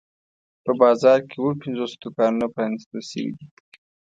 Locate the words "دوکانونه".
2.03-2.47